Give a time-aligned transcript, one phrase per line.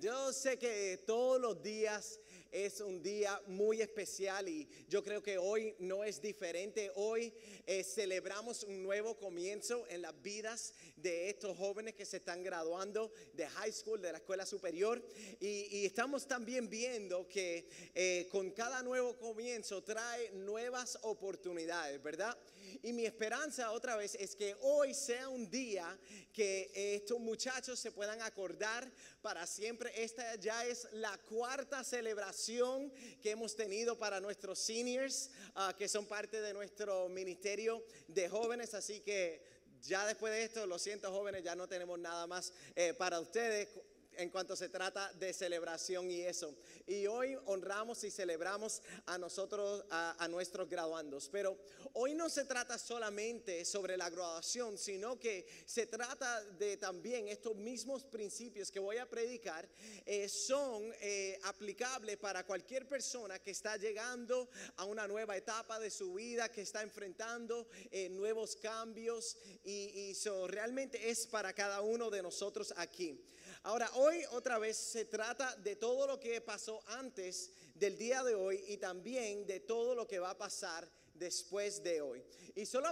[0.00, 2.18] Yo sé que todos los días
[2.50, 6.90] es un día muy especial y yo creo que hoy no es diferente.
[6.94, 7.34] Hoy
[7.66, 13.12] eh, celebramos un nuevo comienzo en las vidas de estos jóvenes que se están graduando
[13.34, 15.04] de high school, de la escuela superior.
[15.40, 22.36] Y, estamos también viendo que eh, con cada nuevo comienzo trae nuevas oportunidades, ¿verdad?
[22.82, 25.98] Y mi esperanza otra vez es que hoy sea un día
[26.32, 28.90] que estos muchachos se puedan acordar
[29.22, 29.92] para siempre.
[30.02, 32.92] Esta ya es la cuarta celebración
[33.22, 38.74] que hemos tenido para nuestros seniors, ah, que son parte de nuestro ministerio de jóvenes.
[38.74, 39.42] Así que
[39.82, 43.68] ya después de esto, lo siento jóvenes, ya no tenemos nada más eh, para ustedes
[44.16, 46.54] en cuanto se trata de celebración y eso.
[46.86, 51.28] Y hoy honramos y celebramos a nosotros, a, nuestros graduandos.
[51.30, 51.56] Pero
[51.92, 57.56] hoy no se trata solamente sobre la graduación, sino que se trata de también estos
[57.56, 59.68] mismos principios que voy a predicar
[60.04, 65.90] eh, son eh, aplicables para cualquier persona que está llegando a una nueva etapa de
[65.90, 70.14] su vida, que está enfrentando eh, nuevos cambios y, y
[70.48, 73.18] realmente es para cada uno de nosotros aquí.
[73.66, 78.36] Ahora, hoy otra vez se trata de todo lo que pasó antes del día de
[78.36, 82.24] hoy y también de todo lo que va a pasar después de hoy.
[82.54, 82.88] Y solo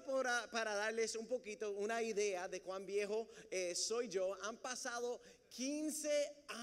[0.50, 5.20] para, darles un poquito una idea de cuán viejo eh, soy yo, han pasado
[5.54, 6.08] 15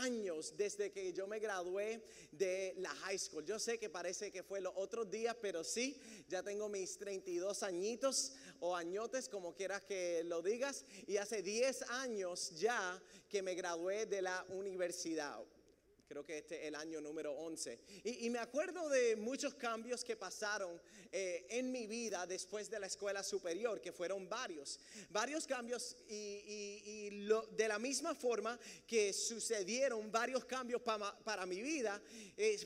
[0.02, 3.46] años desde que yo me gradué de la high school.
[3.46, 7.64] Yo sé que parece que fue los otros días, pero sí, ya tengo mis 32
[7.64, 13.56] añitos o añotes, como quieras que lo digas, y hace 10 años ya que me
[13.56, 15.42] gradué de la universidad.
[16.12, 17.80] Creo que este es el año número 11.
[18.04, 22.88] Y, me acuerdo de muchos cambios que pasaron eh, en mi vida después de la
[22.88, 24.80] escuela superior, que fueron varios.
[25.10, 27.10] Varios cambios y,
[27.52, 32.02] de la misma forma que sucedieron varios cambios para mi vida,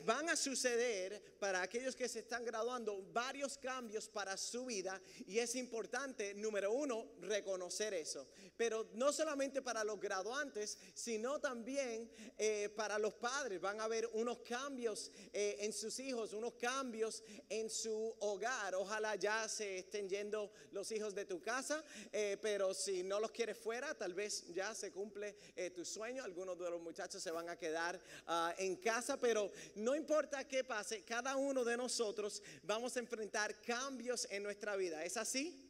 [0.04, 5.00] van a suceder para aquellos que se están graduando varios cambios para su vida.
[5.26, 8.26] Y es importante, número uno, reconocer eso.
[8.56, 14.08] Pero no solamente para los graduantes, sino también eh, para los padres van a haber
[14.12, 18.74] unos cambios eh, en sus hijos, unos cambios en su hogar.
[18.74, 23.30] Ojalá ya se estén yendo los hijos de tu casa, eh, pero si no los
[23.30, 26.24] quieres fuera, tal vez ya se cumple eh, tu sueño.
[26.24, 30.64] Algunos de los muchachos se van a quedar ah, en casa, pero no importa qué
[30.64, 35.04] pase, cada uno de nosotros vamos a enfrentar cambios en nuestra vida.
[35.04, 35.65] ¿Es así?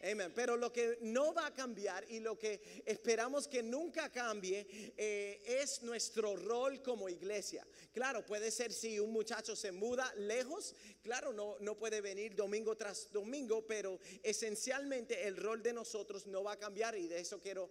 [0.00, 0.32] Amen.
[0.32, 4.66] Pero lo que no va a cambiar y lo que esperamos que nunca cambie
[4.96, 7.66] eh, es nuestro rol como iglesia.
[7.92, 12.76] Claro, puede ser si un muchacho se muda lejos, claro, no, no puede venir domingo
[12.76, 17.40] tras domingo, pero esencialmente el rol de nosotros no va a cambiar y de eso
[17.40, 17.70] quiero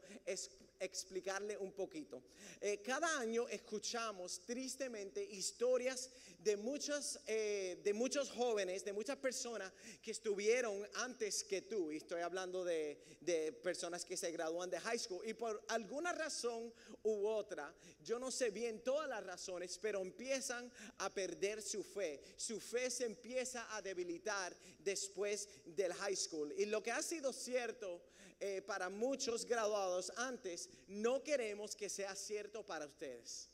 [0.80, 2.24] explicarle un poquito.
[2.62, 9.72] Eh, cada año escuchamos tristemente historias de muchos, eh, de muchos jóvenes, de muchas personas
[10.02, 11.92] que estuvieron antes que tú.
[11.92, 15.28] Y estoy hablando de, de personas que se gradúan de high school.
[15.28, 16.74] Y por alguna razón
[17.04, 17.74] u otra,
[18.04, 22.22] yo no sé bien todas las razones, pero empiezan a perder su fe.
[22.38, 26.54] Su fe se empieza a debilitar después del high school.
[26.58, 28.02] Y lo que ha sido cierto
[28.40, 33.50] eh, para muchos graduados antes, no queremos que sea cierto para ustedes.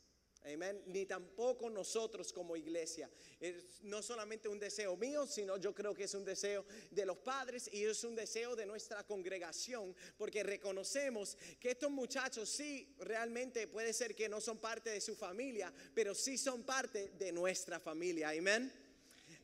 [0.46, 0.82] Amén.
[0.86, 3.10] Ni tampoco nosotros como iglesia.
[3.40, 7.16] Es no solamente un deseo mío, sino yo creo que es un deseo de los
[7.16, 13.66] padres y es un deseo de nuestra congregación, porque reconocemos que estos muchachos sí realmente
[13.68, 17.80] puede ser que no son parte de su familia, pero sí son parte de nuestra
[17.80, 18.28] familia.
[18.28, 18.83] Amén.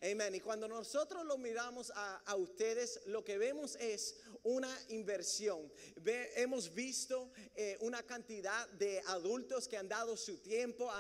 [0.02, 0.34] Amén.
[0.34, 5.70] Y cuando nosotros lo miramos a, ustedes, lo que vemos es una inversión.
[6.36, 10.90] hemos visto eh, una cantidad de adultos que han dado su tiempo,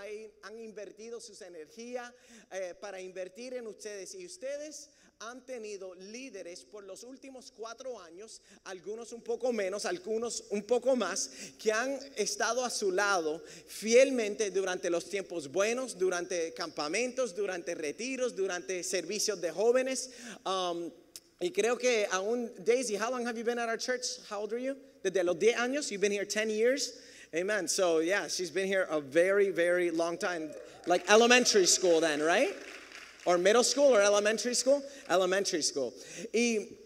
[0.42, 2.12] han invertido sus energías
[2.50, 4.14] eh, para invertir en ustedes.
[4.14, 4.90] Y ustedes
[5.20, 10.96] han tenido líderes por los últimos cuatro años, algunos un poco menos, algunos un poco
[10.96, 17.74] más, que han estado a su lado fielmente durante los tiempos buenos, durante campamentos, durante
[17.74, 20.10] retiros, durante servicios de jóvenes.
[20.46, 20.90] Um,
[21.38, 24.20] y creo que aún, Daisy, how long have you been at our church?
[24.30, 24.74] How old are you?
[25.02, 26.94] Desde los 10 años, you've been here 10 years.
[27.34, 27.68] Amen.
[27.68, 30.50] So, yeah, she's been here a very, very long time.
[30.86, 32.54] Like elementary school, then, right?
[33.26, 34.82] Or middle school or elementary school?
[35.08, 35.92] Elementary school.
[36.32, 36.80] Y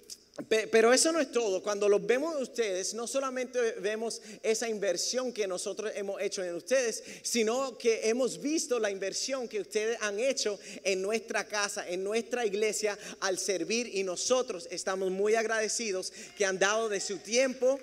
[0.49, 1.63] pero eso no es todo.
[1.63, 7.05] Cuando los vemos ustedes, no solamente vemos esa inversión que nosotros hemos hecho en ustedes,
[7.23, 12.45] sino que hemos visto la inversión que ustedes han hecho en nuestra casa, en nuestra
[12.45, 13.89] iglesia, al servir.
[13.95, 17.79] Y nosotros estamos muy agradecidos que han dado de su tiempo.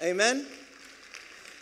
[0.00, 0.65] Amén.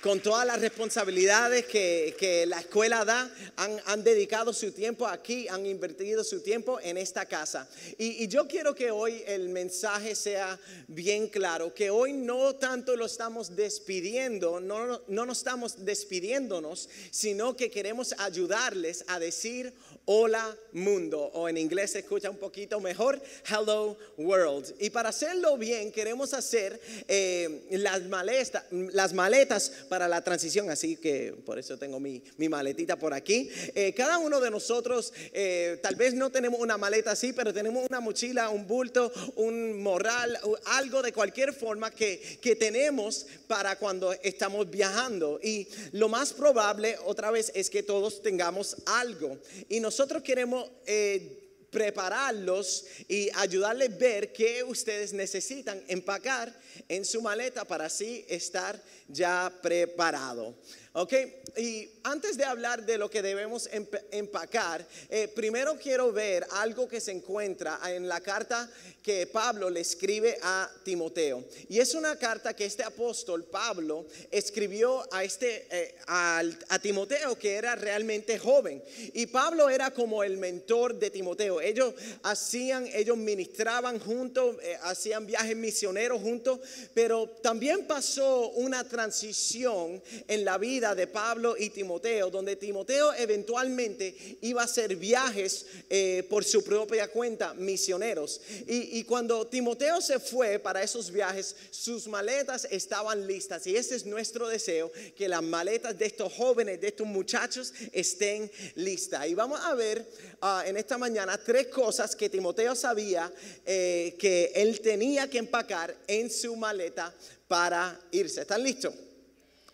[0.05, 5.49] Con todas las responsabilidades que, que la escuela da, han, han, dedicado su tiempo aquí,
[5.49, 7.67] han invertido su tiempo en esta casa.
[7.97, 13.07] Y, yo quiero que hoy el mensaje sea bien claro, que hoy no tanto lo
[13.07, 19.73] estamos despidiendo, no, no, no nos estamos despidiéndonos, sino que queremos ayudarles a decir
[20.07, 24.75] hola mundo, o en inglés se escucha un poquito mejor, hello world.
[24.81, 30.97] Y para hacerlo bien, queremos hacer eh, las, maletas, las maletas para la transición, así
[30.97, 33.49] que por eso tengo mi, mi maletita por aquí.
[33.75, 37.87] Eh, cada uno de nosotros, eh, tal vez no tenemos una maleta así, pero tenemos
[37.89, 44.13] una mochila, un bulto, un morral, algo de cualquier forma que, que tenemos para cuando
[44.13, 45.39] estamos viajando.
[45.43, 49.39] Y lo más probable, otra vez, es que todos tengamos algo.
[49.69, 56.53] Y nosotros queremos eh, prepararlos y ayudarles a ver qué ustedes necesitan empacar
[56.89, 60.57] en su maleta para así estar ya preparado.
[60.97, 61.13] Ok,
[61.57, 63.69] y antes de hablar de lo que debemos
[64.13, 68.71] empacar, eh, primero quiero ver algo que se encuentra en la carta
[69.03, 71.45] que Pablo le escribe a Timoteo.
[71.69, 76.43] Y es una carta que este apóstol Pablo escribió a, este, eh, a,
[76.81, 78.81] Timoteo que era realmente joven.
[79.15, 81.61] Y Pablo era como el mentor de Timoteo.
[81.61, 81.93] Ellos
[82.23, 86.61] hacían, ellos ministraban juntos, eh, hacían viajes misioneros juntos,
[86.95, 94.39] pero también pasó una transición en la vida de Pablo y Timoteo, donde Timoteo eventualmente
[94.43, 98.41] iba a hacer viajes eh, por su propia cuenta, misioneros.
[98.67, 103.67] Y, y cuando Timoteo se fue para esos viajes, sus maletas estaban listas.
[103.67, 108.51] Y ese es nuestro deseo, que las maletas de estos jóvenes, de estos muchachos, estén
[108.75, 109.27] listas.
[109.27, 110.07] Y vamos a ver
[110.43, 113.33] uh, en esta mañana tres cosas que Timoteo sabía
[113.65, 117.15] eh, que él tenía que empacar en su maleta
[117.47, 118.41] para irse.
[118.41, 118.93] ¿Están listos?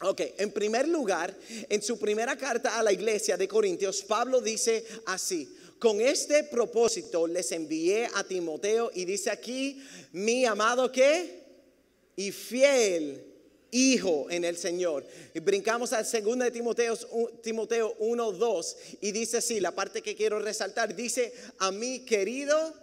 [0.03, 1.37] Ok, en primer lugar,
[1.69, 7.27] en su primera carta a la iglesia de Corintios, Pablo dice así, con este propósito
[7.27, 9.83] les envié a Timoteo y dice aquí,
[10.13, 11.41] mi amado que
[12.17, 13.25] y fiel
[13.71, 15.07] hijo en el Señor.
[15.35, 16.97] Y brincamos al segundo de Timoteo,
[17.43, 22.75] Timoteo 1, 2 y dice así, la parte que quiero resaltar, dice, a mi querido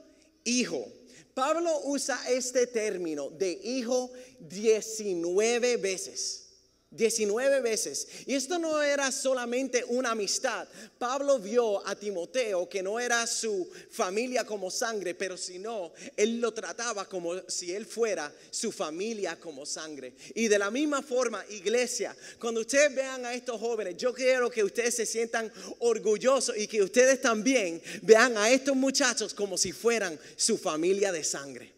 [0.44, 0.88] hijo.
[1.34, 6.47] Pablo usa este término de hijo 19 veces.
[6.92, 8.08] 19 veces.
[8.26, 10.68] Y esto no era solamente una amistad.
[10.98, 16.54] Pablo vio a Timoteo que no era su familia como sangre, pero sino él lo
[16.54, 20.14] trataba como si él fuera su familia como sangre.
[20.34, 24.64] Y de la misma forma, iglesia, cuando ustedes vean a estos jóvenes, yo quiero que
[24.64, 30.18] ustedes se sientan orgullosos y que ustedes también vean a estos muchachos como si fueran
[30.38, 31.77] su familia de sangre.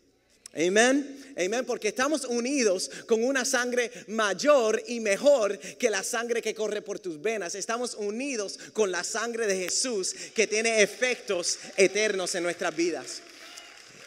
[0.54, 1.16] Amén.
[1.38, 6.82] Amén, porque estamos unidos con una sangre mayor y mejor que la sangre que corre
[6.82, 7.56] por tus venas.
[7.56, 13.22] Estamos unidos con la sangre de Jesús que tiene efectos eternos en nuestras vidas.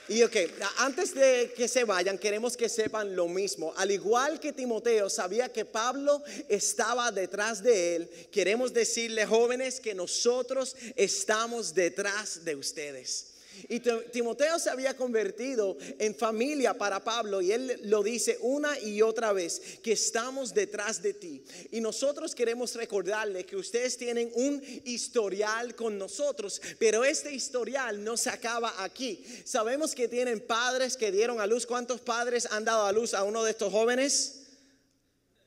[0.09, 0.37] Y ok,
[0.79, 3.73] antes de que se vayan, queremos que sepan lo mismo.
[3.77, 9.95] Al igual que Timoteo sabía que Pablo estaba detrás de él, queremos decirle jóvenes que
[9.95, 13.32] nosotros estamos detrás de ustedes.
[13.69, 19.03] Y Timoteo se había convertido en familia para Pablo y él lo dice una y
[19.03, 21.43] otra vez, que estamos detrás de ti.
[21.71, 28.17] Y nosotros queremos recordarle que ustedes tienen un historial con nosotros, pero este historial no
[28.17, 29.25] se acaba aquí.
[29.45, 31.67] Sabemos que tienen padres que dieron a luz.
[31.67, 34.42] ¿Cuántos padres han dado a luz a uno de estos jóvenes?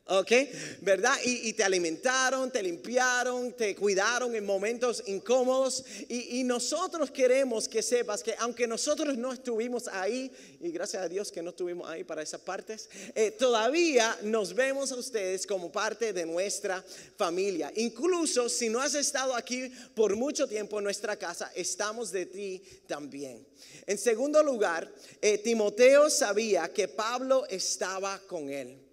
[0.07, 0.31] ¿Ok?
[0.81, 1.15] ¿Verdad?
[1.23, 5.83] Y, te alimentaron, te limpiaron, te cuidaron en momentos incómodos.
[6.07, 10.31] Y, nosotros queremos que sepas que aunque nosotros no estuvimos ahí,
[10.61, 14.91] y gracias a Dios que no estuvimos ahí para esas partes, eh, todavía nos vemos
[14.91, 16.85] a ustedes como parte de nuestra
[17.17, 17.71] familia.
[17.75, 22.61] Incluso si no has estado aquí por mucho tiempo en nuestra casa, estamos de ti
[22.85, 23.43] también.
[23.87, 24.87] En segundo lugar,
[25.19, 28.84] eh, Timoteo sabía que Pablo estaba con él.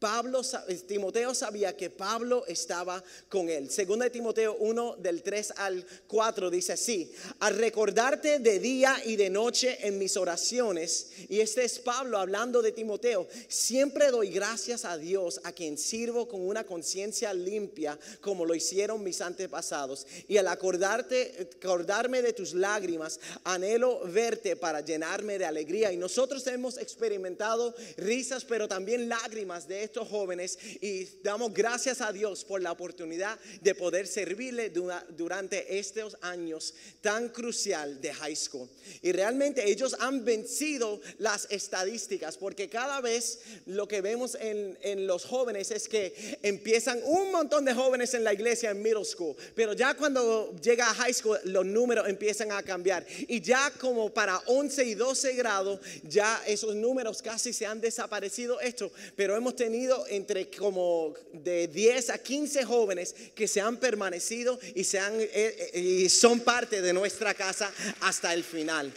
[0.00, 0.40] Pablo,
[0.88, 3.70] Timoteo sabía que Pablo estaba con él.
[3.70, 9.16] Segunda de Timoteo 1 del 3 al 4 dice así, al recordarte de día y
[9.16, 14.86] de noche en mis oraciones, y este es Pablo hablando de Timoteo, siempre doy gracias
[14.86, 20.06] a Dios a quien sirvo con una conciencia limpia como lo hicieron mis antepasados.
[20.28, 25.92] Y al acordarte, acordarme de tus lágrimas, anhelo verte para llenarme de alegría.
[25.92, 32.12] Y nosotros hemos experimentado risas, pero también lágrimas de estos jóvenes y damos gracias a
[32.12, 38.36] Dios por la oportunidad de poder servirle dura- durante estos años tan crucial de high
[38.36, 38.68] school.
[39.02, 45.08] Y realmente ellos han vencido las estadísticas porque cada vez lo que vemos en, en
[45.08, 49.34] los jóvenes es que empiezan un montón de jóvenes en la iglesia en middle school,
[49.56, 54.14] pero ya cuando llega a high school los números empiezan a cambiar y ya como
[54.14, 59.56] para 11 y 12 grados ya esos números casi se han desaparecido esto, pero hemos
[59.56, 65.20] tenido entre como de 10 a 15 jóvenes que se han permanecido y se han
[65.20, 68.92] eh, eh, y son parte de nuestra casa hasta el final.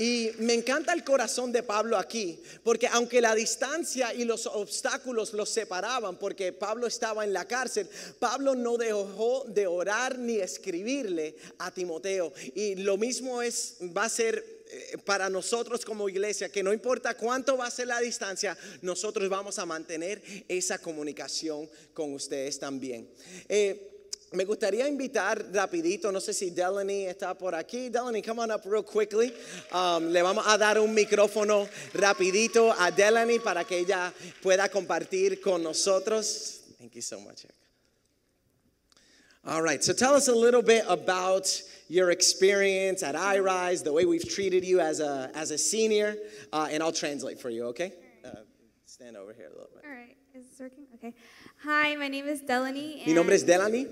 [0.00, 5.34] Y me encanta el corazón de Pablo aquí, porque aunque la distancia y los obstáculos
[5.34, 7.86] los separaban, porque Pablo estaba en la cárcel,
[8.18, 12.32] Pablo no dejó de orar ni escribirle a Timoteo.
[12.54, 17.14] Y lo mismo es, va a ser eh, para nosotros como iglesia, que no importa
[17.14, 23.06] cuánto va a ser la distancia, nosotros vamos a mantener esa comunicación con ustedes también.
[23.50, 23.89] Eh,
[24.32, 27.88] me gustaría invitar rapidito, no sé si Delaney está por aquí.
[27.90, 29.32] Delaney, come on up real quickly.
[29.72, 35.40] Um, le vamos a dar un micrófono rapidito a Delaney para que ella pueda compartir
[35.40, 36.60] con nosotros.
[36.78, 37.44] Thank you so much.
[39.44, 41.50] All right, so tell us a little bit about
[41.88, 46.14] your experience at iRise, the way we've treated you as a, as a senior,
[46.52, 47.92] uh, and I'll translate for you, okay?
[48.22, 48.30] Uh,
[48.84, 49.84] stand over here a little bit.
[49.84, 50.84] All right, is this working?
[50.94, 51.14] Okay.
[51.64, 53.02] Hi, my name is Delaney.
[53.06, 53.86] Mi nombre es Delaney.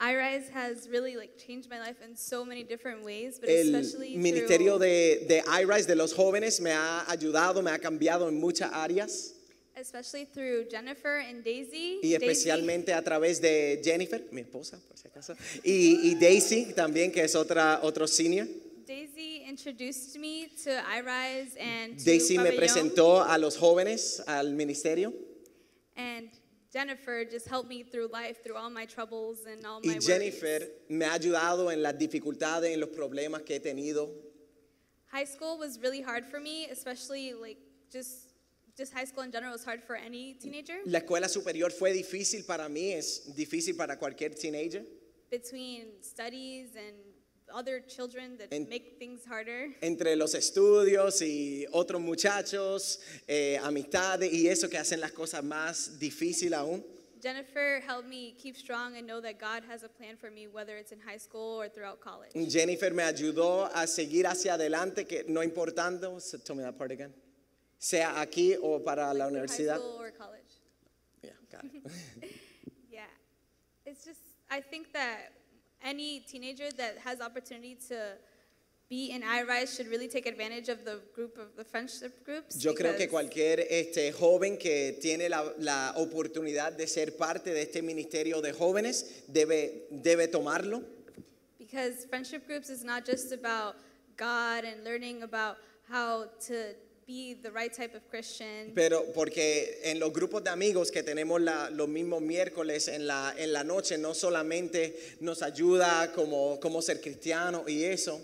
[0.00, 4.16] iRise has really like changed my life in so many different ways, but El especially
[4.16, 8.40] ministerio through, de, de iRise, de los jóvenes, me ha ayudado, me ha cambiado en
[8.40, 9.34] muchas áreas
[9.74, 11.98] especially through Jennifer and Daisy.
[12.02, 15.34] y Daisy- especialmente a través de Jennifer, mi esposa, por si acaso,
[15.64, 18.46] y, y Daisy también, que es otra, otro senior.
[18.86, 24.52] Daisy introduced me to iRise and to Daisy me Pabellón, presentó a los jóvenes al
[24.52, 25.12] ministerio
[25.96, 26.28] and
[26.72, 30.06] Jennifer just helped me through life, through all my troubles and all my y worries.
[30.06, 34.08] Jennifer me ha ayudado en las dificultades, en los problemas que he tenido.
[35.10, 37.58] High school was really hard for me, especially like
[37.92, 38.32] just
[38.74, 40.78] just high school in general is hard for any teenager.
[40.86, 44.82] La escuela superior fue difícil para mí, es difícil para cualquier teenager.
[45.32, 46.94] between studies and
[47.52, 49.74] other children that En- make things harder.
[49.82, 55.98] entre los estudios y otros muchachos, eh, amistades y eso que hacen las cosas más
[55.98, 56.84] difíciles aún.
[57.22, 60.76] Jennifer helped me keep strong and know that God has a plan for me, whether
[60.76, 62.32] it's in high school or throughout college.
[62.50, 66.90] Jennifer me ayudó a seguir hacia adelante, que no importando, so tell me that part
[66.90, 67.14] again,
[67.78, 69.74] sea aquí o para la universidad.
[69.76, 70.60] High school or college.
[71.22, 71.82] Yeah, got it.
[72.90, 73.06] Yeah.
[73.86, 75.32] It's just, I think that
[75.84, 78.16] any teenager that has opportunity to
[78.88, 82.62] be in iRise should really take advantage of the group of the friendship groups.
[82.62, 87.62] Yo creo que cualquier este, joven que tiene la, la oportunidad de ser parte de
[87.62, 90.82] este ministerio de jóvenes debe, debe tomarlo.
[91.58, 93.76] Because friendship groups is not just about
[94.18, 95.56] God and learning about
[95.88, 96.74] how to
[97.12, 101.40] be the right type of Christian, Pero porque en los grupos de amigos que tenemos
[101.40, 106.80] la- los mismos miércoles en la, en la noche, no solamente nos ayuda como, como
[106.80, 108.18] ser cristiano y eso,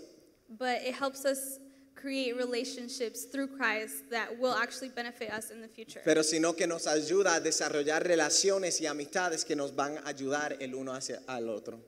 [0.49, 1.59] but it helps us
[1.93, 6.01] create relationships through Christ that will actually benefit us in the future.
[6.03, 10.55] pero sino que nos ayuda a desarrollar relaciones y amistades que nos van a ayudar
[10.59, 11.79] el uno hacia al otro.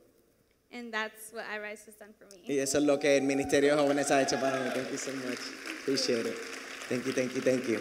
[0.74, 2.44] And that's what iRise has done for me.
[2.48, 4.70] Y eso es lo que el Ministerio de Jóvenes ha hecho para mí.
[4.74, 5.40] Thank you so much.
[5.82, 6.61] Appreciate it.
[6.92, 7.80] Thank you, thank you, thank you.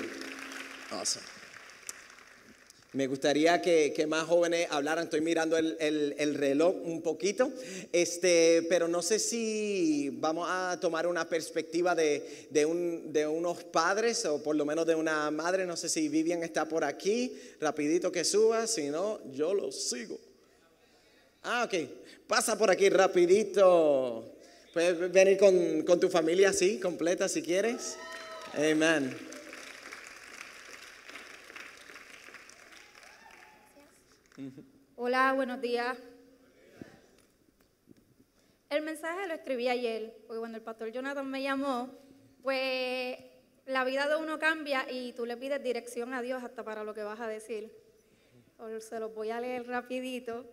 [0.93, 1.25] Awesome.
[2.93, 5.05] Me gustaría que, más jóvenes hablaran.
[5.05, 7.53] Estoy mirando el, el- el reloj un poquito,
[7.93, 14.41] este, pero no sé si vamos a tomar una perspectiva de, de unos padres o
[14.43, 15.67] por lo menos de una madre.
[15.67, 17.37] No sé si Vivian está por aquí.
[17.61, 20.19] Rapidito que suba, si no, yo lo sigo.
[21.43, 21.89] Ah, ok.
[22.29, 24.37] Pasa por aquí rapidito.
[24.73, 27.97] Puedes venir con, con tu familia así, completa, si quieres.
[28.53, 29.17] Amén.
[34.97, 35.97] Hola, buenos días.
[38.69, 41.97] El mensaje lo escribí ayer, porque cuando el pastor Jonathan me llamó,
[42.43, 43.19] pues
[43.67, 46.93] la vida de uno cambia y tú le pides dirección a Dios hasta para lo
[46.93, 47.73] que vas a decir.
[48.81, 50.45] Se los voy a leer rapidito.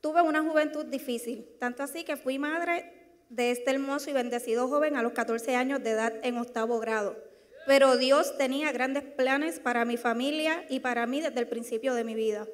[0.00, 2.99] Tuve una juventud difícil, tanto así que fui madre
[3.30, 7.16] de este hermoso y bendecido joven a los 14 años de edad en octavo grado.
[7.66, 12.04] Pero Dios tenía grandes planes para mi familia y para mí desde el principio de
[12.04, 12.46] mi vida.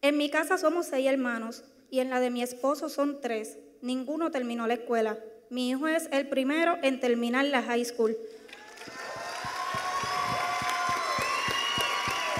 [0.00, 3.58] En mi casa somos seis hermanos y en la de mi esposo son tres.
[3.82, 5.18] Ninguno terminó la escuela.
[5.50, 8.16] Mi hijo es el primero en terminar la high school.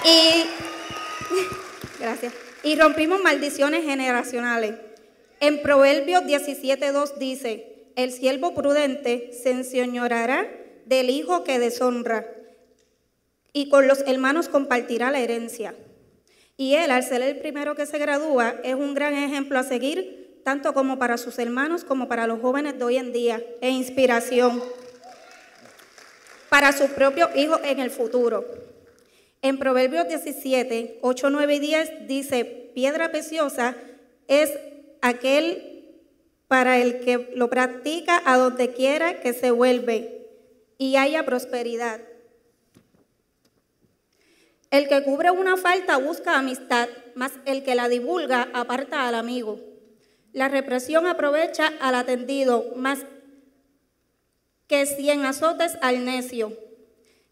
[0.03, 0.45] Y,
[1.99, 2.33] gracias.
[2.63, 4.75] Y rompimos maldiciones generacionales.
[5.39, 10.49] En Proverbios 17:2 dice, "El siervo prudente se enseñorará
[10.85, 12.27] del hijo que deshonra
[13.53, 15.75] y con los hermanos compartirá la herencia."
[16.57, 20.39] Y él, al ser el primero que se gradúa, es un gran ejemplo a seguir,
[20.43, 24.63] tanto como para sus hermanos como para los jóvenes de hoy en día, e inspiración
[26.49, 28.45] para sus propios hijos en el futuro.
[29.41, 33.75] En Proverbios 17, 8, 9 y 10 dice, piedra preciosa
[34.27, 34.51] es
[35.01, 35.75] aquel
[36.47, 40.29] para el que lo practica a donde quiera que se vuelve
[40.77, 42.01] y haya prosperidad.
[44.71, 49.59] El que cubre una falta busca amistad, mas el que la divulga aparta al amigo.
[50.33, 53.05] La represión aprovecha al atendido, más
[54.67, 56.57] que cien azotes al necio.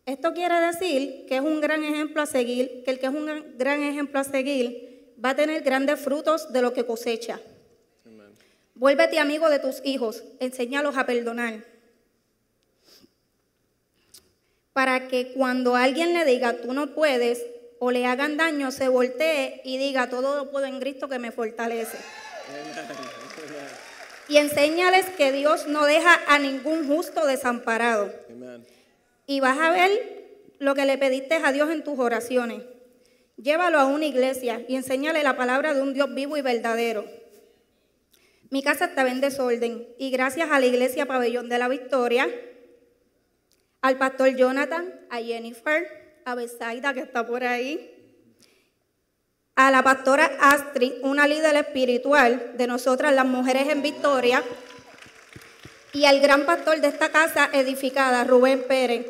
[0.05, 3.57] Esto quiere decir que es un gran ejemplo a seguir, que el que es un
[3.57, 7.41] gran ejemplo a seguir va a tener grandes frutos de lo que cosecha.
[8.75, 11.63] Vuélvete amigo de tus hijos, enséñalos a perdonar.
[14.73, 17.45] Para que cuando alguien le diga tú no puedes
[17.79, 21.31] o le hagan daño, se voltee y diga todo lo puedo en Cristo que me
[21.31, 21.97] fortalece.
[24.27, 28.11] Y enséñales que Dios no deja a ningún justo desamparado.
[29.27, 30.23] Y vas a ver
[30.57, 32.63] lo que le pediste a Dios en tus oraciones.
[33.37, 37.22] Llévalo a una iglesia y enséñale la palabra de un Dios vivo y verdadero.
[38.53, 42.29] Mi casa estaba en desorden y gracias a la iglesia Pabellón de la Victoria,
[43.81, 47.89] al pastor Jonathan, a Jennifer, a Besaida que está por ahí,
[49.55, 54.43] a la pastora Astrid, una líder espiritual de nosotras las mujeres en Victoria,
[55.91, 59.07] y al gran pastor de esta casa edificada, Rubén Pérez.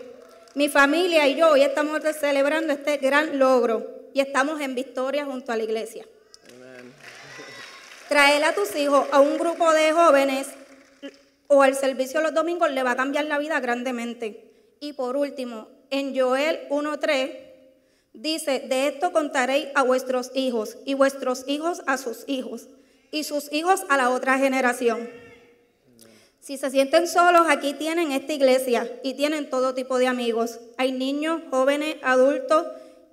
[0.56, 5.52] Mi familia y yo hoy estamos celebrando este gran logro y estamos en victoria junto
[5.52, 6.06] a la iglesia.
[8.14, 10.46] Traer a tus hijos a un grupo de jóvenes
[11.48, 14.52] o al servicio los domingos le va a cambiar la vida grandemente.
[14.80, 17.36] Y por último, en Joel 1.3
[18.14, 22.68] dice, de esto contaréis a vuestros hijos y vuestros hijos a sus hijos
[23.10, 25.10] y sus hijos a la otra generación.
[26.40, 30.60] Si se sienten solos, aquí tienen esta iglesia y tienen todo tipo de amigos.
[30.78, 32.68] Hay niños, jóvenes, adultos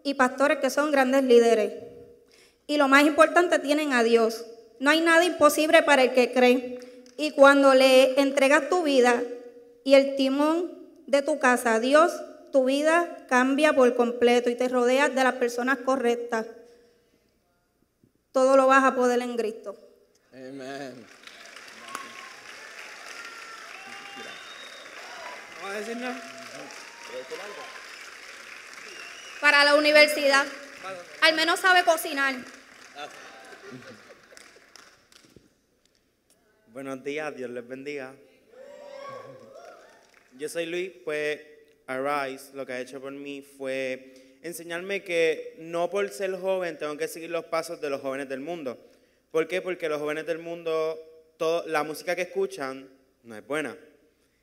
[0.04, 1.72] y pastores que son grandes líderes.
[2.66, 4.44] Y lo más importante, tienen a Dios.
[4.80, 6.80] No hay nada imposible para el que cree.
[7.18, 9.22] Y cuando le entregas tu vida
[9.84, 10.72] y el timón
[11.06, 12.12] de tu casa a Dios,
[12.50, 16.46] tu vida cambia por completo y te rodeas de las personas correctas.
[18.32, 19.76] Todo lo vas a poder en Cristo.
[20.32, 21.06] Amén.
[25.60, 26.22] ¿Vamos a decir nada?
[29.42, 30.46] Para la universidad.
[31.20, 32.34] Al menos sabe cocinar.
[36.72, 38.14] Buenos días, Dios les bendiga.
[40.38, 41.40] Yo soy Luis, pues
[41.88, 46.96] Arise lo que ha hecho por mí fue enseñarme que no por ser joven tengo
[46.96, 48.78] que seguir los pasos de los jóvenes del mundo.
[49.32, 49.60] ¿Por qué?
[49.60, 50.96] Porque los jóvenes del mundo,
[51.36, 52.88] todo, la música que escuchan
[53.24, 53.76] no es buena.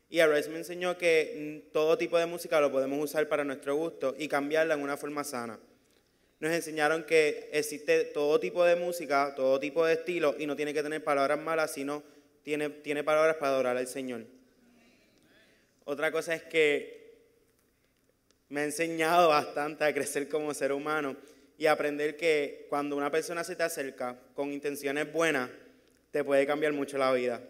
[0.10, 4.16] Y Arise me enseñó que todo tipo de música lo podemos usar para nuestro gusto
[4.18, 5.58] y cambiarla en una forma sana.
[6.42, 10.74] Nos enseñaron que existe todo tipo de música, todo tipo de estilo y no tiene
[10.74, 12.04] que tener palabras malas, sino
[12.48, 14.26] tiene, tiene palabras para adorar al Señor.
[15.84, 17.12] Otra cosa es que
[18.48, 21.18] me ha enseñado bastante a crecer como ser humano
[21.58, 25.50] y aprender que cuando una persona se te acerca con intenciones buenas,
[26.12, 27.42] te puede cambiar mucho la vida.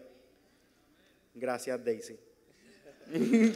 [1.32, 2.18] Gracias, Daisy.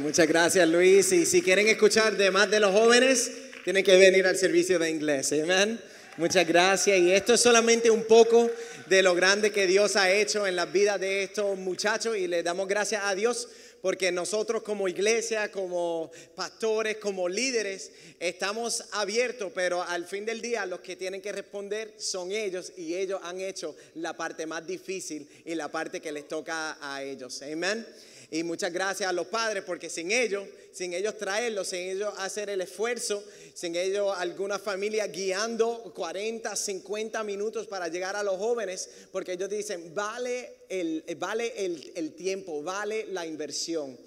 [0.00, 1.10] Muchas gracias, Luis.
[1.10, 4.88] Y si quieren escuchar de más de los jóvenes, tienen que venir al servicio de
[4.88, 5.32] inglés.
[5.32, 5.80] Amén.
[6.20, 6.98] Muchas gracias.
[6.98, 8.50] Y esto es solamente un poco
[8.88, 12.42] de lo grande que Dios ha hecho en la vida de estos muchachos y le
[12.42, 13.48] damos gracias a Dios
[13.80, 20.66] porque nosotros como iglesia, como pastores, como líderes, estamos abiertos, pero al fin del día
[20.66, 25.26] los que tienen que responder son ellos y ellos han hecho la parte más difícil
[25.46, 27.40] y la parte que les toca a ellos.
[27.40, 27.86] Amén.
[28.30, 32.50] Y muchas gracias a los padres porque sin ellos, sin ellos traerlos, sin ellos hacer
[32.50, 33.22] el esfuerzo,
[33.54, 39.50] sin ellos alguna familia guiando 40, 50 minutos para llegar a los jóvenes, porque ellos
[39.50, 43.98] dicen, vale el, vale el, tiempo, vale la inversión.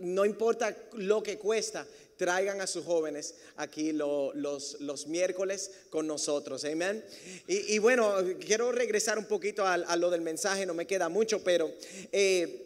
[0.00, 4.34] No importa lo que cuesta, traigan a sus jóvenes aquí los,
[4.80, 6.64] los, miércoles con nosotros.
[6.64, 7.04] Amén.
[7.46, 11.70] Y, bueno, quiero regresar un poquito a, lo del mensaje, no me queda mucho, pero...
[12.12, 12.64] Eh,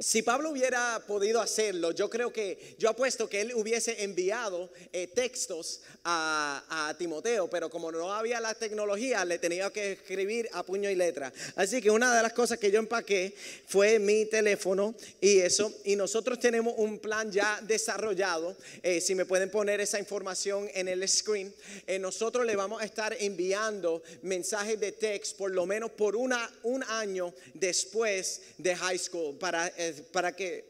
[0.00, 5.06] si Pablo hubiera podido hacerlo, yo creo que, yo apuesto que él hubiese enviado eh,
[5.06, 10.62] textos a, a Timoteo, pero como no había la tecnología, le tenía que escribir a
[10.62, 11.30] puño y letra.
[11.54, 13.34] Así que una de las cosas que yo empaqué
[13.66, 18.56] fue mi teléfono y eso, y nosotros tenemos un plan ya desarrollado.
[18.82, 21.54] Eh, si me pueden poner esa información en el screen,
[21.86, 26.50] eh, nosotros le vamos a estar enviando mensajes de text por lo menos por una,
[26.62, 29.70] un año después de high school para,
[30.12, 30.64] para que...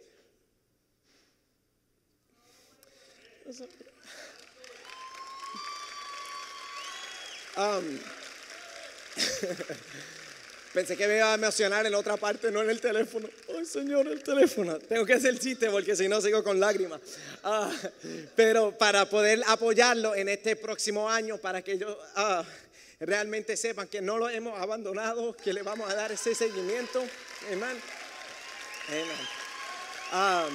[7.56, 7.98] Um,
[10.72, 13.28] Pensé que me iba a emocionar en otra parte, no en el teléfono.
[13.56, 14.78] Ay, Señor, el teléfono.
[14.78, 17.00] Tengo que hacer chiste porque si no sigo con lágrimas.
[17.42, 17.72] Ah,
[18.36, 22.44] pero para poder apoyarlo en este próximo año, para que ellos ah,
[23.00, 27.04] realmente sepan que no lo hemos abandonado, que le vamos a dar ese seguimiento.
[27.50, 27.76] Amén.
[28.90, 29.06] Amén.
[30.12, 30.50] Um,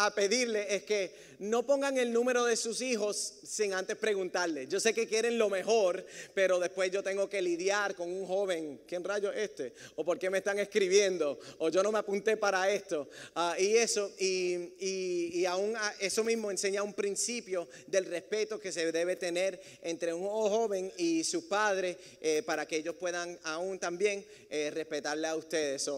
[0.06, 4.66] a- pedirle es que no pongan el número de sus hijos sin antes preguntarle.
[4.66, 8.80] Yo sé que quieren lo mejor, pero después yo tengo que lidiar con un joven.
[8.86, 9.72] ¿Quién rayo es este?
[9.96, 11.38] ¿O por qué me están escribiendo?
[11.58, 13.08] ¿O yo no me apunté para esto?
[13.34, 18.70] Ah, y eso, y, y- y aún eso mismo enseña un principio del respeto que
[18.70, 23.80] se debe tener entre un joven y su padre eh, para que ellos puedan aún
[23.80, 25.90] también eh, respetarle a ustedes.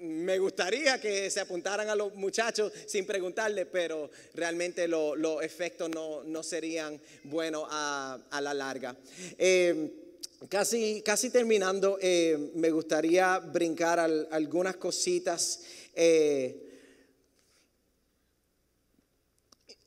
[0.00, 5.90] Me gustaría que se apuntaran a los muchachos sin preguntarle, pero realmente lo- los efectos
[5.90, 8.96] no, serían buenos a, a la larga.
[9.38, 9.90] Eh,
[10.48, 15.60] casi, terminando, eh, me gustaría brincar al- algunas cositas.
[15.94, 16.66] eh,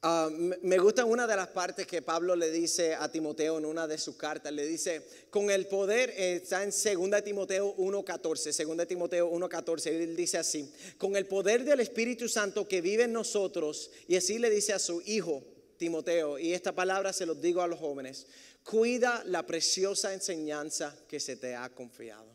[0.05, 0.29] Ah,
[0.61, 3.97] me gusta una de las partes que Pablo le dice a Timoteo en una de
[3.97, 4.51] sus cartas.
[4.51, 10.13] Le dice, con el poder, eh, está en 2 Timoteo 1.14, 2 Timoteo 1.14, él
[10.17, 14.49] dice así, con el poder del Espíritu Santo que vive en nosotros, y así le
[14.49, 15.41] dice a su hijo
[15.77, 18.27] Timoteo, y esta palabra se los digo a los jóvenes,
[18.65, 22.32] cuida la preciosa enseñanza que se te ha confiado.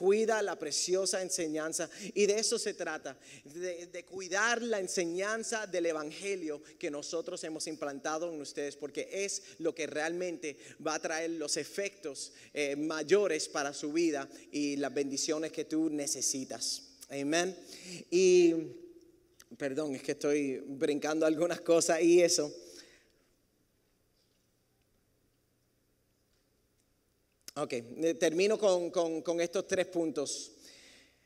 [0.00, 6.62] Cuida la preciosa enseñanza y de eso se trata, de, cuidar la enseñanza del Evangelio
[6.78, 11.58] que nosotros hemos implantado en ustedes, porque es lo que realmente va a traer los
[11.58, 16.96] efectos eh, mayores para su vida y las bendiciones que tú necesitas.
[17.10, 17.54] Amén.
[18.10, 18.54] Y,
[19.58, 22.50] perdón, es que estoy brincando algunas cosas y eso.
[27.56, 30.52] Ok, eh, termino con, con- estos tres puntos.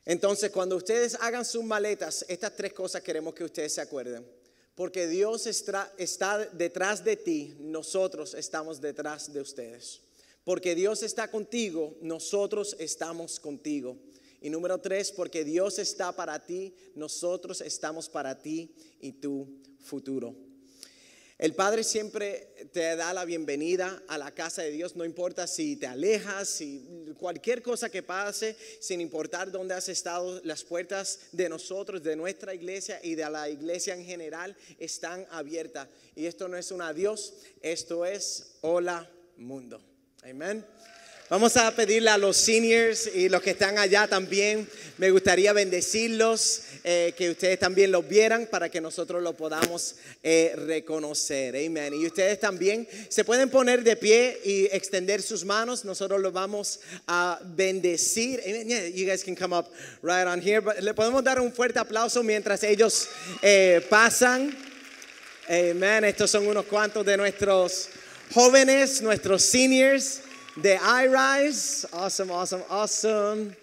[0.03, 4.25] Entonces, cuando ustedes hagan sus maletas, estas tres cosas queremos que ustedes se acuerden.
[4.75, 10.01] Porque Dios está, está detrás de ti, nosotros estamos detrás de ustedes.
[10.43, 13.97] Porque Dios está contigo, nosotros estamos contigo.
[14.41, 19.47] Y número tres, porque Dios está para ti, nosotros estamos para ti y tu
[19.79, 20.35] futuro.
[21.37, 25.75] El Padre siempre te da la bienvenida a la casa de Dios, no importa si
[25.75, 31.49] te alejas, si cualquier cosa que pase, sin importar dónde has estado, las puertas de
[31.49, 35.89] nosotros, de nuestra iglesia y de la iglesia en general están abiertas.
[36.15, 39.83] Y esto no es un adiós, esto es hola mundo.
[40.23, 40.65] Amén.
[41.27, 46.61] Vamos a pedirle a los seniors y los que están allá también, me gustaría bendecirlos,
[46.83, 51.55] eh, que ustedes también los vieran para que nosotros lo podamos eh, reconocer.
[51.55, 51.95] Amén.
[51.95, 55.83] Y ustedes también se pueden poner de pie y extender sus manos.
[55.83, 58.39] Nosotros los vamos a bendecir.
[58.45, 58.67] Amen.
[58.67, 59.65] Yeah, you guys can come up
[60.03, 60.59] right on here.
[60.61, 63.07] But le podemos dar un fuerte aplauso mientras ellos
[63.41, 64.55] eh, pasan.
[65.49, 66.03] Amén.
[66.03, 67.89] Estos son unos cuantos de nuestros
[68.31, 70.21] jóvenes, nuestros seniors
[70.61, 71.85] de iRise.
[71.93, 73.55] Awesome, awesome, awesome.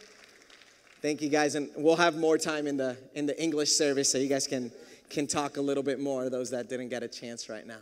[1.00, 4.18] Thank you guys, and we'll have more time in the in the English service, so
[4.18, 4.70] you guys can
[5.10, 6.30] can talk a little bit more.
[6.30, 7.80] Those that didn't get a chance right now.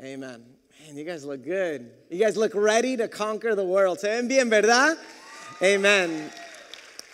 [0.00, 0.44] Amen.
[0.86, 1.90] Man, you guys look good.
[2.10, 4.00] You guys look ready to conquer the world.
[4.00, 4.96] Se ven bien, ¿verdad?
[5.62, 6.30] Amen.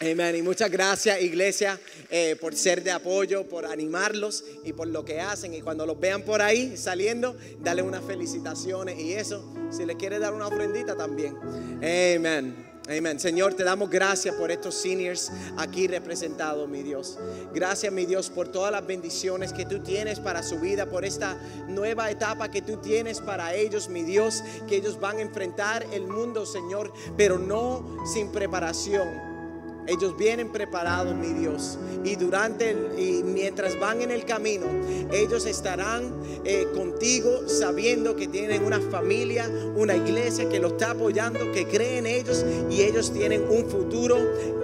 [0.00, 0.36] Amen.
[0.36, 1.80] Y muchas gracias, iglesia,
[2.10, 5.54] eh, por ser de apoyo, por animarlos y por lo que hacen.
[5.54, 9.42] Y cuando los vean por ahí saliendo, dale unas felicitaciones y eso.
[9.70, 11.34] Si le quiere dar una ofrendita también.
[11.78, 12.66] Amen.
[12.88, 13.18] Amén.
[13.18, 17.18] Señor, te damos gracias por estos seniors aquí representados, mi Dios.
[17.52, 21.36] Gracias, mi Dios, por todas las bendiciones que tú tienes para su vida, por esta
[21.66, 26.06] nueva etapa que tú tienes para ellos, mi Dios, que ellos van a enfrentar el
[26.06, 29.25] mundo, Señor, pero no sin preparación
[29.86, 31.78] ellos vienen preparados, mi Dios.
[32.04, 34.66] Y durante y mientras van en el camino,
[35.12, 36.12] ellos estarán
[36.44, 41.98] eh, contigo sabiendo que tienen una familia, una iglesia que los está apoyando, que cree
[41.98, 44.16] en ellos y ellos tienen un futuro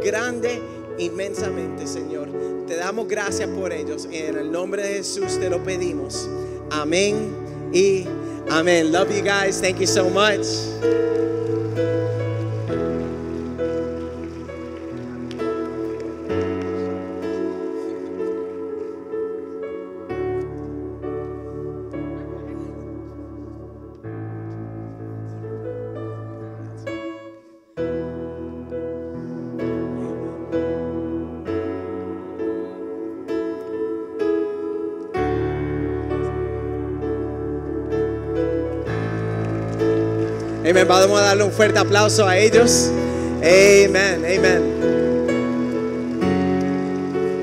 [0.04, 0.60] grande
[0.98, 2.28] inmensamente, Señor.
[2.66, 4.08] Te damos gracias por ellos.
[4.10, 6.28] En el nombre de Jesús te lo pedimos.
[6.70, 7.34] Amén
[7.72, 8.06] y
[8.50, 8.92] amén.
[8.92, 9.60] Love you guys.
[9.60, 10.46] Thank you so much.
[40.72, 40.88] Amén.
[40.88, 42.90] Vamos a darle un fuerte aplauso a ellos.
[43.40, 44.62] Amén, amén.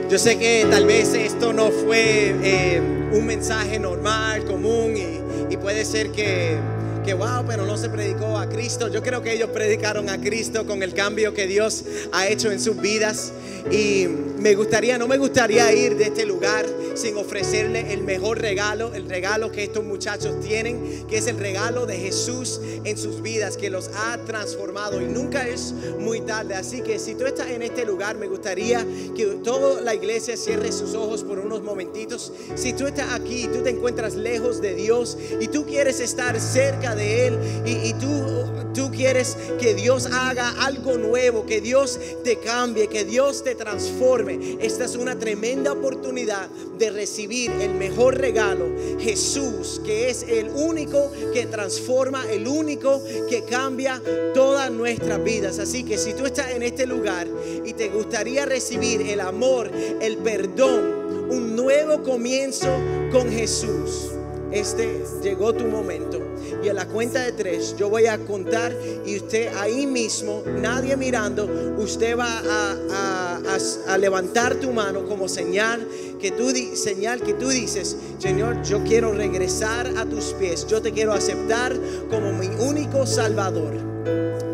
[0.10, 2.82] Yo sé que tal vez esto no fue eh,
[3.14, 6.58] un mensaje normal, común, y, y puede ser que,
[7.06, 8.88] que, wow, pero no se predicó a Cristo.
[8.88, 12.60] Yo creo que ellos predicaron a Cristo con el cambio que Dios ha hecho en
[12.60, 13.32] sus vidas.
[13.70, 14.08] Y
[14.40, 16.66] me gustaría, no me gustaría ir de este lugar
[17.00, 21.86] sin ofrecerle el mejor regalo, el regalo que estos muchachos tienen, que es el regalo
[21.86, 26.56] de Jesús en sus vidas, que los ha transformado y nunca es muy tarde.
[26.56, 28.86] Así que si tú estás en este lugar, me gustaría
[29.16, 32.34] que toda la iglesia cierre sus ojos por unos momentitos.
[32.56, 36.96] Si tú estás aquí tú te encuentras lejos de Dios y tú quieres estar cerca
[36.96, 42.40] de Él y, y tú, tú quieres que Dios haga algo nuevo, que Dios te
[42.40, 48.68] cambie, que Dios te transforme, esta es una tremenda oportunidad de recibir el mejor regalo,
[49.00, 54.02] Jesús, que es el único que transforma, el único que cambia
[54.34, 55.60] todas nuestras vidas.
[55.60, 57.28] Así que si tú estás en este lugar
[57.66, 59.72] y te gustaría recibir el amor,
[60.02, 62.70] el perdón, un nuevo comienzo
[63.12, 64.12] con Jesús.
[64.52, 66.29] Este llegó tu momento.
[66.64, 68.74] Y a la cuenta de tres yo voy a contar
[69.06, 75.86] y usted ahí mismo, nadie mirando, usted va a, levantar tu mano como señal
[76.22, 80.66] que tú señal que tú dices, Señor, yo quiero regresar a tus pies.
[80.68, 81.76] Yo te quiero aceptar
[82.10, 83.74] como mi único Salvador.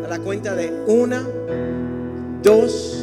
[0.04, 1.26] A la cuenta de una,
[2.42, 2.95] dos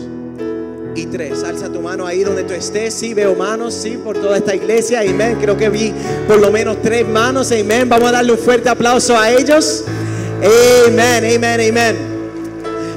[1.14, 1.44] y tres.
[1.44, 2.94] Alza tu mano ahí donde tú estés.
[2.94, 5.02] Sí, veo manos, sí, por toda esta iglesia.
[5.02, 5.38] Amén.
[5.40, 5.94] Creo que vi
[6.28, 7.52] por lo menos tres manos.
[7.52, 7.88] Amén.
[7.88, 9.84] Vamos a darle un fuerte aplauso a ellos.
[10.88, 11.96] Amén, amén, amén.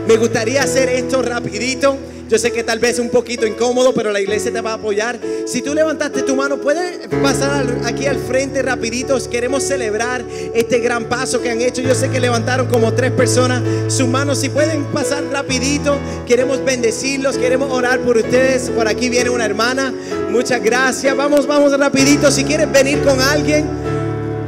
[0.08, 1.96] Me gustaría hacer esto rapidito.
[2.28, 4.74] Yo sé que tal vez es un poquito incómodo, pero la iglesia te va a
[4.74, 5.18] apoyar.
[5.46, 9.16] Si tú levantaste tu mano, puedes pasar aquí al frente rapidito.
[9.30, 11.82] Queremos celebrar este gran paso que han hecho.
[11.82, 14.38] Yo sé que levantaron como tres personas sus manos.
[14.38, 18.70] Si pueden pasar rapidito, queremos bendecirlos, queremos orar por ustedes.
[18.70, 19.94] Por aquí viene una hermana.
[20.28, 21.16] Muchas gracias.
[21.16, 22.32] Vamos, vamos rapidito.
[22.32, 23.66] Si quieres venir con alguien,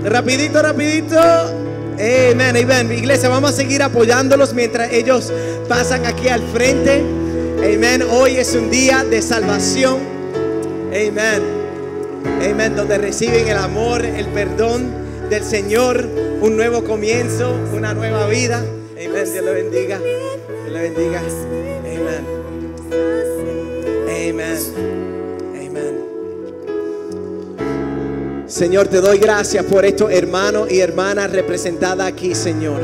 [0.04, 1.16] rapidito, rapidito.
[1.20, 2.92] Amén, amén.
[2.92, 5.32] Iglesia, vamos a seguir apoyándolos mientras ellos
[5.68, 7.17] pasan aquí al frente.
[7.62, 8.02] Amén.
[8.02, 9.98] Hoy es un día de salvación.
[10.88, 11.42] Amén.
[12.40, 12.76] Amén.
[12.76, 14.90] Donde reciben el amor, el perdón
[15.28, 16.08] del Señor,
[16.40, 18.58] un nuevo comienzo, una nueva vida.
[18.92, 19.24] Amén.
[19.32, 19.98] Dios lo bendiga.
[19.98, 21.20] Dios lo bendiga.
[21.84, 22.24] Amén.
[24.30, 24.97] Amén.
[28.58, 32.80] Señor, te doy gracias por estos hermanos y hermanas representadas aquí, Señor.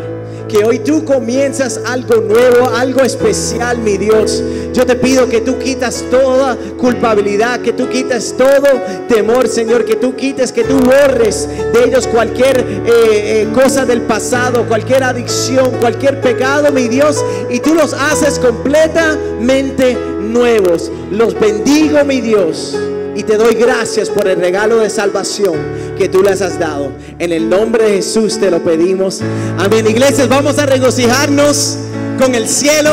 [0.46, 4.40] Que hoy tú comienzas algo nuevo, algo especial, mi Dios.
[4.72, 8.68] Yo te pido que tú quitas toda culpabilidad, que tú quites todo
[9.08, 14.02] temor, Señor, que tú quites, que tú borres de ellos cualquier eh, eh, cosa del
[14.02, 20.92] pasado, cualquier adicción, cualquier pecado, mi Dios, y tú los haces completamente nuevos.
[21.10, 22.76] Los bendigo, mi Dios
[23.16, 25.54] Y te doy gracias por el regalo de salvación
[25.96, 26.92] que tú les has dado.
[27.18, 29.20] En el nombre de Jesús te lo pedimos.
[29.58, 29.86] Amén.
[29.86, 31.78] Iglesias, vamos a regocijarnos
[32.18, 32.90] con el cielo.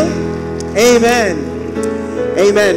[0.72, 1.38] Amén.
[2.38, 2.70] Amén.